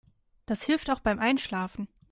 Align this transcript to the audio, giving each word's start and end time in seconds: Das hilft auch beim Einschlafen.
Das 0.47 0.63
hilft 0.63 0.89
auch 0.89 0.99
beim 1.01 1.19
Einschlafen. 1.19 1.87